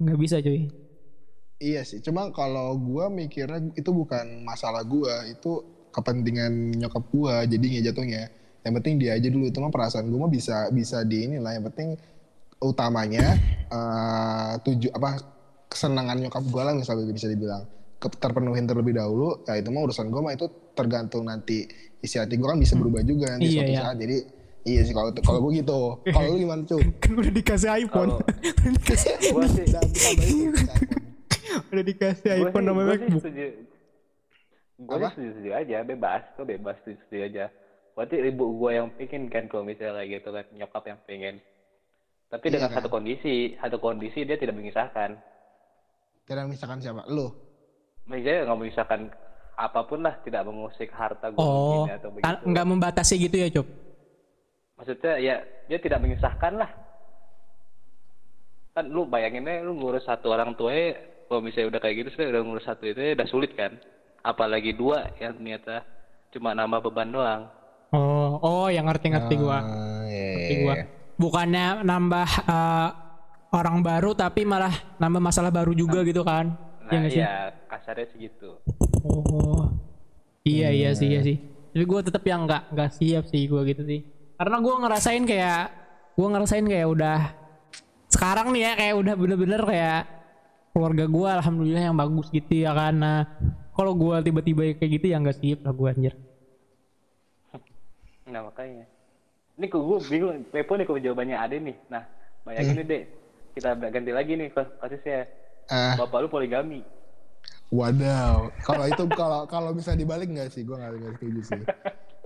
[0.00, 0.72] nggak bisa cuy
[1.54, 7.80] Iya sih, cuma kalau gua mikirnya itu bukan masalah gua, itu kepentingan nyokap gua jadinya
[7.80, 8.28] jatuhnya.
[8.60, 11.54] Yang penting dia aja dulu, itu mah perasaan gua mah bisa bisa di inilah.
[11.54, 11.88] Yang penting
[12.58, 13.38] utamanya
[13.70, 15.16] eh tuju apa
[15.74, 17.66] kesenangan nyokap gua lah misalnya bisa dibilang
[17.98, 19.42] terpenuhin terlebih dahulu.
[19.48, 20.46] Ya itu mah urusan gua mah itu
[20.78, 21.66] tergantung nanti
[21.98, 23.80] isi hati gua kan bisa berubah juga nanti Iya, suatu iya.
[23.82, 23.96] saat.
[23.98, 24.16] Jadi
[24.64, 25.80] iya sih kalau kalau gua gitu.
[26.06, 26.84] Kalau lu gimana cuy?
[27.02, 28.10] kan udah dikasih iPhone
[28.62, 29.34] udah dikasih tuh,
[31.70, 33.46] udah dikasih gua iPhone sama MacBook setuju.
[34.74, 37.44] Gue setuju, setuju aja, bebas, gue bebas setuju, setuju aja.
[37.94, 41.34] Berarti ibu gue yang pengen kan kalau misalnya kayak gitu kan, nyokap yang pengen.
[42.26, 42.76] Tapi Iya dengan kan?
[42.82, 45.14] satu kondisi, satu kondisi dia tidak mengisahkan.
[46.24, 47.04] Kira misalkan siapa?
[47.06, 47.28] Lu.
[48.04, 49.00] Misalnya nggak mengisahkan
[49.54, 52.50] apa pun lah, tidak mengusik harta gue oh atau tan- begitu.
[52.50, 53.68] nggak membatasi gitu ya Cuk
[54.74, 56.70] Maksudnya ya dia tidak mengisahkan lah.
[58.74, 62.42] Kan lu bayanginnya lu ngurus satu orang tuanya, kalau misalnya udah kayak gitu sudah udah
[62.42, 63.78] ngurus satu itu ya udah sulit kan.
[64.20, 65.86] Apalagi dua yang ternyata
[66.28, 67.42] cuma nambah beban doang.
[67.92, 70.84] oh oh yang ngerti-ngerti gua Ah, iya, ngerti iya, gua iya.
[71.14, 72.88] bukannya nambah eh,
[73.54, 77.16] orang baru tapi malah nambah masalah baru juga gitu kan Iya Nah sih?
[77.16, 77.32] iya
[77.64, 78.60] kasarnya segitu.
[79.00, 79.72] oh
[80.42, 81.38] iya iya sih iya sih
[81.70, 84.00] tapi gue tetap yang nggak nggak siap sih gue gitu sih
[84.34, 85.62] karena gue ngerasain kayak
[86.12, 87.18] gue ngerasain kayak udah
[88.06, 90.02] sekarang nih ya kayak udah bener-bener kayak
[90.70, 93.20] keluarga gue alhamdulillah yang bagus gitu ya kan nah
[93.72, 96.14] kalau gue tiba-tiba kayak gitu ya nggak siap lah gue anjir
[98.24, 98.88] Nah makanya.
[99.54, 101.76] Ini kok gue bingung, Pepo nih kok jawabannya ada nih.
[101.86, 102.02] Nah
[102.42, 103.02] bayangin nih dek,
[103.54, 105.30] kita ganti lagi nih kas- kasusnya.
[105.66, 106.82] Ah, Bapak lu poligami.
[107.70, 108.52] wadaw.
[108.60, 110.62] Kalau itu kalau kalau bisa dibalik nggak sih?
[110.62, 111.62] Gue nggak nggak setuju sih.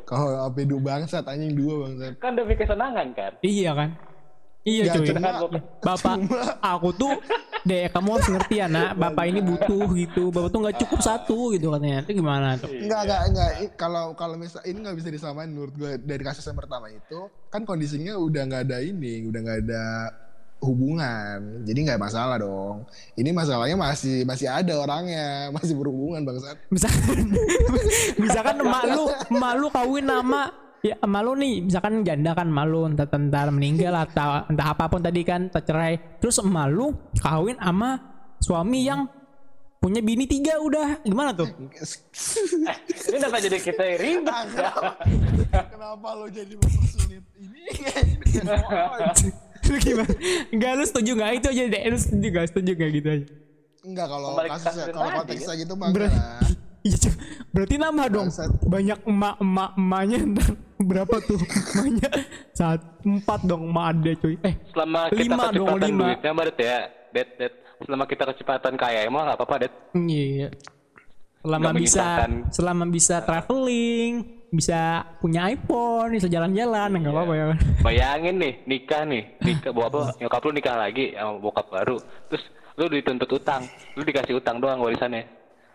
[0.05, 2.17] Kalau apa du bangsat anjing dua bangsat.
[2.17, 3.33] Kan demi kesenangan kan?
[3.41, 3.93] iya kan
[4.63, 6.17] iya Ya, cuy cuma- bapak
[6.59, 7.13] aku tuh
[7.63, 11.39] deh kamu harus ngerti ya nak bapak ini butuh gitu bapak tuh nggak cukup satu
[11.51, 13.51] gitu katanya itu gimana tuh Enggak, enggak, enggak.
[13.59, 17.19] I- Kalau kalau misal ini nggak bisa disamain menurut gue dari kasus yang pertama itu
[17.47, 19.85] kan kondisinya udah nggak ada ini, udah nggak ada
[20.59, 21.63] hubungan.
[21.63, 22.87] Jadi nggak masalah dong.
[23.15, 26.59] Ini masalahnya masih masih ada orangnya, masih berhubungan bangsat.
[26.71, 27.35] misalkan
[28.23, 33.11] misalkan emak lu emak lu kawin nama ya malu nih misalkan janda kan malu entah
[33.11, 37.99] entar meninggal atau entah apa pun tadi kan atau cerai terus malu kawin sama
[38.39, 39.11] suami yang
[39.79, 41.47] punya bini tiga udah gimana tuh
[43.09, 44.47] Ini dapat jadi kita ribet.
[45.49, 47.63] Kenapa lo jadi mempersulit ini?
[49.69, 50.13] Lu gimana
[50.49, 53.27] enggak lu setuju nggak itu aja deh lu setuju nggak setuju nggak gitu aja
[53.81, 55.61] Enggak kalau kasusnya kasus kalau konteksnya kan?
[55.61, 56.41] gitu mah Ber- enggak.
[56.79, 57.15] Iya, Cuk.
[57.51, 58.29] berarti nambah dong.
[58.65, 61.37] Banyak emak-emak emaknya ntar berapa tuh?
[61.75, 62.11] Emaknya
[62.55, 64.35] saat empat dong emak ada cuy.
[64.41, 66.05] Eh, Selama kita Lima dong, lima.
[66.07, 66.79] duitnya, Det ya.
[67.11, 67.51] Det, Det.
[67.83, 69.73] Selama kita kecepatan kaya, emang nggak apa-apa, Det.
[70.01, 70.49] iya.
[71.39, 72.07] Selama bisa
[72.49, 77.47] selama bisa traveling, bisa punya iPhone, bisa jalan-jalan, enggak apa-apa ya.
[77.85, 79.25] Bayangin nih, nikah nih.
[79.45, 81.97] Nikah, bapak, nyokap lu nikah lagi sama bokap baru.
[82.33, 82.45] Terus
[82.81, 83.63] lu dituntut utang.
[83.93, 85.29] Lu dikasih utang doang warisannya.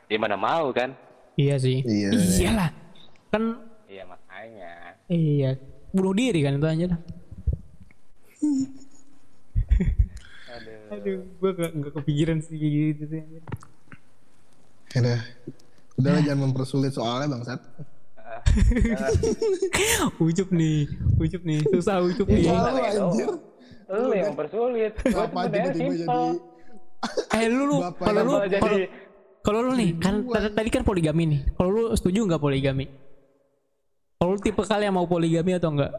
[0.09, 0.97] Ya mana mau kan?
[1.38, 1.86] Iya sih.
[1.86, 2.09] Iya.
[2.17, 2.69] Iyalah.
[3.29, 3.43] Kan
[3.89, 4.71] Iya makanya.
[5.05, 5.49] iya,
[5.93, 6.99] bunuh diri kan itu aja lah.
[10.53, 10.93] Aduh.
[10.97, 13.19] Aduh, gua gak, gak kepikiran sih kayak gitu sih.
[13.21, 13.43] anjir.
[14.97, 15.19] Udah.
[15.93, 17.62] Udah jangan mempersulit soalnya bangsat.
[20.23, 20.77] Ucup nih,
[21.17, 22.43] ucup nih, susah ucup nih.
[22.43, 23.29] Iya, lu ya, anjir.
[23.85, 24.93] Lu yang mempersulit.
[25.03, 26.23] Gua sebenarnya jadi simpel.
[27.35, 28.33] Eh lu lu kalau lu
[29.43, 30.23] kalau lu nih kan
[30.55, 31.39] tadi- kan poligami nih.
[31.51, 32.87] Kalau lu setuju nggak poligami?
[34.15, 35.91] Kalau lu tipe kali yang mau poligami atau enggak?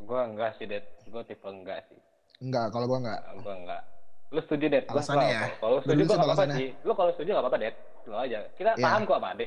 [0.00, 0.86] Gua enggak sih, Det.
[1.10, 1.98] Gua tipe enggak sih.
[2.38, 3.20] Enggak, kalau gua enggak.
[3.42, 3.82] Gua enggak.
[4.30, 4.82] Lu setuju, Det?
[4.86, 5.42] Alasannya ya?
[5.58, 6.56] Kalau setuju gua enggak apa-apa alasannya.
[6.56, 6.68] sih.
[6.80, 7.74] Lu kalau setuju enggak apa-apa, Det.
[8.06, 8.38] Lu aja.
[8.54, 8.84] Kita Iya.
[8.86, 9.46] paham kok sama Ade.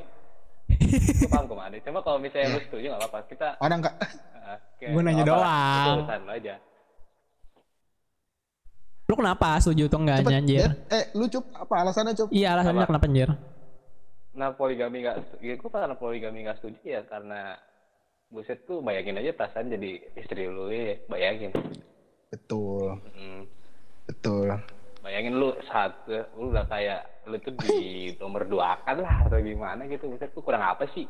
[1.30, 1.78] Paham kok sama Ade.
[1.82, 3.20] Cuma kalau misalnya lu setuju enggak apa-apa.
[3.28, 3.96] Kita Orang enggak.
[4.36, 5.86] uh, kayak Gua nanya doang.
[5.86, 6.56] Itu urusan lu aja.
[9.04, 10.70] Lu kenapa setuju atau enggak Cepet, anjir?
[10.90, 12.28] Eh, lu cup apa alasannya cup?
[12.32, 12.90] Iya alasannya Apa?
[12.90, 13.30] kenapa anjir?
[14.34, 15.44] Nah, poligami enggak setuju.
[15.44, 17.42] Ya, gua karena poligami enggak setuju ya karena
[18.34, 20.98] buset tuh bayangin aja perasaan jadi istri lu ya.
[21.06, 21.52] Bayangin.
[22.32, 22.98] Betul.
[23.14, 23.44] Hmm.
[24.04, 24.48] Betul.
[25.00, 27.80] bayangin lu saat lu udah kayak lu tuh di
[28.16, 31.08] nomor dua kan lah atau gimana gitu misalnya tuh kurang apa sih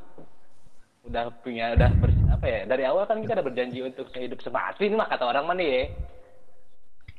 [1.03, 4.85] udah punya udah ber- apa ya dari awal kan kita udah berjanji untuk hidup semati
[4.85, 5.83] nih mah kata orang mana ya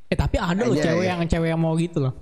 [0.05, 1.11] Eh tapi ada loh Iya, cewek iya.
[1.11, 2.13] yang cewek yang mau gitu loh.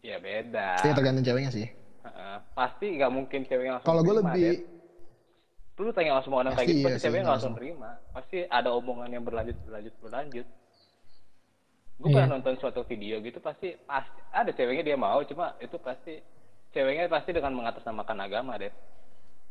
[0.00, 1.68] ya beda Iya tergantung ceweknya sih.
[2.00, 2.36] Heeh.
[2.54, 4.58] pasti nggak mungkin cewek yang langsung Kalau gue lebih Det.
[5.78, 8.68] lu tanya sama orang kayak Pasti gitu iya pasti sih, cewek langsung terima pasti ada
[8.72, 10.46] omongan yang berlanjut berlanjut berlanjut
[11.98, 12.14] gue Iya.
[12.14, 16.22] pernah nonton suatu video gitu pasti pasti ada ceweknya dia mau cuma itu pasti
[16.70, 18.70] ceweknya pasti dengan mengatasnamakan agama deh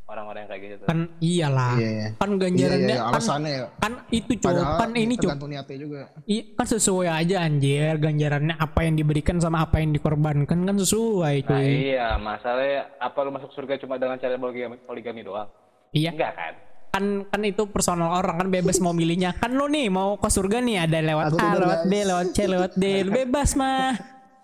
[0.08, 1.76] orang-orang yang kayak gitu Kan iyalah.
[1.76, 2.08] Iya, iya.
[2.16, 3.68] Kan Iya, ganjarannya iya, iya, kan, ya.
[3.76, 6.02] kan itu cowok Padahal kan ini juga.
[6.24, 11.36] Iya kan sesuai aja anjir ganjarannya apa yang diberikan sama apa yang dikorbankan kan sesuai
[11.44, 11.68] Nah cuy.
[11.92, 15.52] iya, masalahnya apa lu masuk surga cuma dengan cara poligami, poligami doang?
[15.92, 16.16] Iya.
[16.16, 16.54] Enggak kan?
[16.98, 19.38] Kan kan itu personal orang kan bebas mau milihnya.
[19.38, 22.06] Kan lu nih mau ke surga nih ada lewat Aku A, lewat B, guys.
[22.10, 22.84] lewat C, lewat D.
[23.06, 23.94] Lu bebas mah.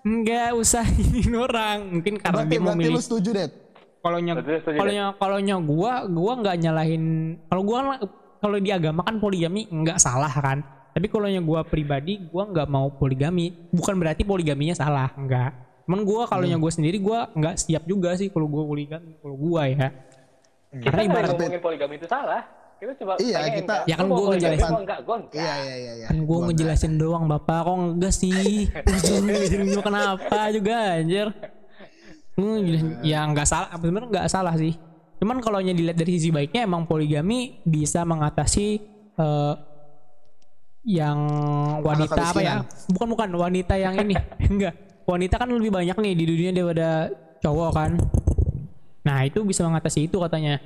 [0.04, 1.98] Enggak usah ini orang.
[1.98, 3.50] Mungkin karena Berarti, dia mau berarti milih lu setuju, Det?
[4.04, 4.20] kalau
[4.76, 7.04] kalau kalau nya gua gua nggak nyalahin
[7.48, 7.96] kalau gua
[8.44, 10.60] kalau di agama kan poligami nggak salah kan
[10.92, 15.56] tapi kalau nya gua pribadi gua nggak mau poligami bukan berarti poligaminya salah enggak
[15.88, 16.60] cuman gua kalau Hmm.
[16.60, 19.96] gua sendiri gua nggak siap juga sih kalau gua poligami kalau gua ya
[20.74, 22.42] Kita karena nggak ibarat ngomongin poligami itu salah.
[22.74, 24.74] Kita coba Iya, kita- Ya kan gua poligami ngejelasin.
[24.82, 25.00] enggak?
[25.06, 25.38] Gua enggak.
[25.40, 26.06] Iya, iya, iya, iya.
[26.10, 31.28] kan gua Gua ngejelasin doang bapak kok enggak sih ngejelasin gua kenapa juga anjir
[32.34, 34.74] ngejelasin, ya nggak salah sebenarnya nggak salah sih
[35.22, 38.82] cuman kalau dilihat dari sisi baiknya emang poligami bisa mengatasi
[39.14, 39.54] eh,
[40.84, 41.20] yang
[41.80, 42.56] wanita apa ya
[42.92, 44.18] bukan bukan wanita yang ini
[44.52, 44.74] enggak
[45.06, 46.90] wanita kan lebih banyak nih di dunia daripada
[47.40, 47.92] cowok kan
[49.04, 50.60] nah itu bisa mengatasi itu katanya.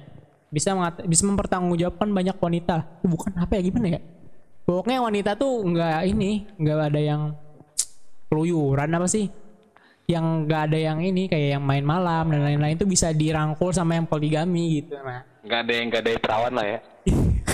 [0.48, 3.04] Bisa mengat bisa mempertanggungjawabkan banyak wanita.
[3.04, 4.02] Bukan apa ya gimana ya?
[4.64, 7.22] Pokoknya wanita tuh nggak ini nggak ada yang
[8.32, 9.28] keluyuran apa sih?
[10.08, 14.00] Yang nggak ada yang ini kayak yang main malam dan lain-lain itu bisa dirangkul sama
[14.00, 15.28] yang poligami gitu nah.
[15.44, 16.80] Enggak ada yang enggak ada yang perawan lah ya.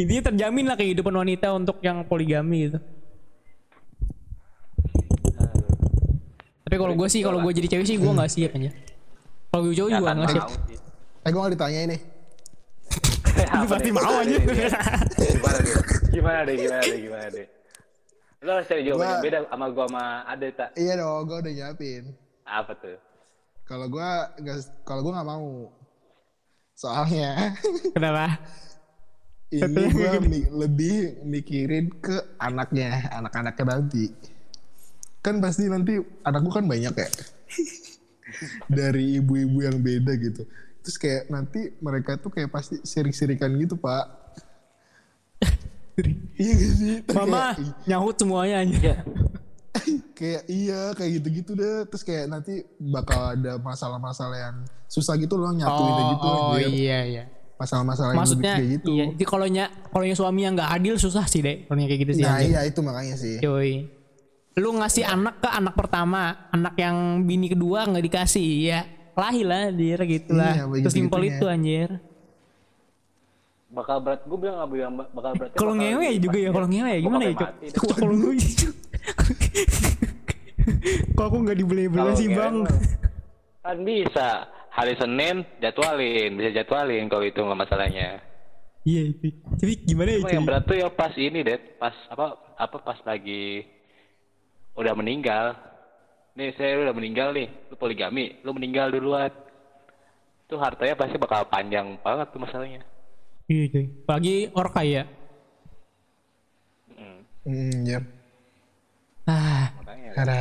[0.00, 2.78] intinya terjamin lah kehidupan wanita untuk yang poligami gitu.
[6.66, 8.70] Tapi kalau gue sih kalau gue jadi cewek sih gue nggak siap aja
[9.56, 10.78] kalau gue cowok juga Nggak nggak akan siap mau sih.
[11.24, 11.96] Eh, gue gak ditanya ini.
[13.56, 15.76] Apa pasti mau aja Gimana deh?
[16.12, 16.54] Gimana deh?
[16.56, 16.98] Gimana deh?
[17.00, 17.46] Gimana deh?
[18.36, 20.68] Lo harus cari jawaban Gua- yang beda sama gua sama Ade tak?
[20.76, 22.04] Iya dong, gue udah nyiapin.
[22.44, 22.98] Apa tuh?
[23.64, 25.48] Kalau gue nggak, kalau gue nggak mau.
[26.72, 27.56] Soalnya
[27.96, 28.36] kenapa
[29.48, 34.04] ini gue mi- lebih mikirin ke anaknya, anak-anaknya nanti.
[35.18, 37.08] Kan pasti nanti anak gue kan banyak ya.
[38.78, 40.42] Dari ibu-ibu yang beda gitu.
[40.80, 44.06] terus kayak nanti mereka tuh kayak pasti sirik-sirikan gitu pak
[46.38, 48.76] iya gak sih Terus Mama kayak, nyahut semuanya aja.
[48.76, 48.94] Iya.
[50.18, 55.52] kayak iya kayak gitu-gitu deh terus kayak nanti bakal ada masalah-masalah yang susah gitu loh
[55.52, 56.70] nyatuin Oh, gitu oh anjir.
[56.72, 57.24] iya iya.
[57.56, 60.70] masalah-masalah yang lebih Maksudnya kayak gitu iya, jadi kalau nya kalau yang suami yang nggak
[60.70, 62.24] adil susah sih deh kalau kayak gitu sih.
[62.24, 62.48] nah anjir.
[62.52, 63.72] iya itu makanya sih Cuy.
[64.56, 68.80] Lu ngasih anak ke anak pertama, anak yang bini kedua nggak dikasih, ya
[69.12, 70.52] lahir lah anjir gitu lah.
[70.56, 71.36] Iya, Sesimpel gitunya.
[71.36, 71.90] itu anjir.
[73.66, 77.00] bakal berat gue bilang nggak bilang bakal berat Kalau ngewe juga ya, kalau ngewe ya
[77.02, 77.50] gimana ya, Cok?
[77.92, 78.36] Kalau ngewe
[81.12, 82.56] Kalau aku nggak dibelah-belah sih, Bang.
[83.66, 84.28] kan bisa
[84.70, 88.22] hari Senin jadwalin bisa jadwalin kalau itu nggak masalahnya
[88.86, 89.34] Iya, itu.
[89.58, 93.66] Tapi gimana ya, yang berat tuh ya pas ini deh pas apa apa pas lagi
[94.76, 95.56] udah meninggal
[96.32, 99.32] nih saya udah meninggal nih lu poligami lu meninggal duluan
[100.46, 102.82] tuh hartanya pasti bakal panjang banget tuh masalahnya
[103.46, 103.86] Iya, cuy.
[104.02, 105.02] Apalagi orang kaya.
[106.90, 108.00] Mm, hmm ya
[109.22, 109.70] Ah,
[110.18, 110.38] ada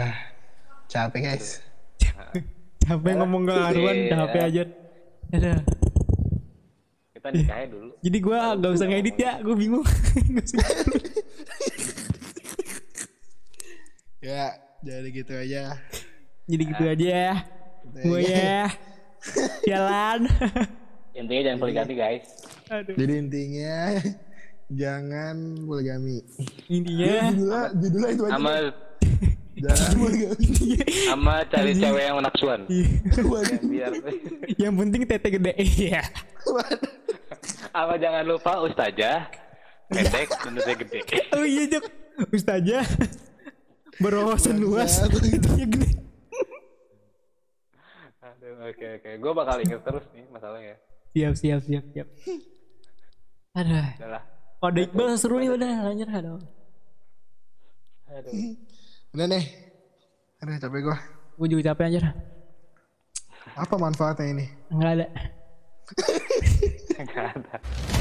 [0.86, 1.62] capek guys
[2.82, 4.10] capek ngomong gak karuan, Iya.
[4.10, 4.64] capek aja.
[5.30, 5.54] Ada.
[7.14, 9.86] kita nikahnya dulu Jadi gua gak usah ngedit ya, gue bingung.
[10.34, 10.66] Nggak usah.
[14.26, 14.46] Ya
[14.82, 15.64] jadi gitu aja.
[16.46, 17.36] Jadi gitu aja ya.
[18.02, 18.66] Gue ya.
[19.70, 20.30] Jalan.
[21.16, 22.26] intinya jangan poligami guys.
[22.70, 22.94] Aduh.
[22.98, 23.78] jadi intinya
[24.70, 25.36] jangan
[25.66, 26.22] poligami.
[26.70, 27.14] Intinya.
[27.34, 28.34] Judulnya judulnya itu aja.
[28.38, 28.54] Sama
[29.98, 30.46] poligami.
[31.06, 32.62] Sama cari cewek yang nafsuan
[33.26, 33.60] Waduh.
[33.66, 33.92] biar
[34.58, 35.54] yang penting tete gede.
[35.58, 36.02] Iya.
[37.74, 39.30] sama jangan lupa ustazah.
[39.86, 41.00] Pendek menurutnya gede.
[41.34, 41.86] Oh iya Jok.
[42.34, 42.86] Ustazah
[43.98, 45.00] berwawasan luas.
[45.00, 45.90] Tetenya gede.
[48.18, 50.76] Aduh, oke oke gue bakal inget terus nih masalahnya
[51.12, 52.08] Siap siap siap siap.
[53.54, 53.86] Aduh.
[53.96, 54.24] udah lah
[54.58, 56.42] Oh, ada Iqbal seru nih udah lanjut aduh.
[58.08, 58.34] aduh
[59.14, 59.46] udah nih
[60.40, 60.98] aduh capek gua
[61.36, 62.04] Gue juga capek anjir.
[63.54, 65.08] apa manfaatnya ini Enggak ada.
[66.98, 67.56] nggak ada